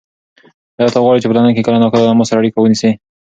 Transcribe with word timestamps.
ایا 0.77 0.87
ته 0.93 0.99
غواړې 1.03 1.21
چې 1.21 1.27
په 1.29 1.35
لندن 1.37 1.53
کې 1.55 1.65
کله 1.67 1.77
ناکله 1.83 2.03
له 2.09 2.13
ما 2.17 2.23
سره 2.27 2.39
اړیکه 2.39 2.57
ونیسې؟ 2.61 2.89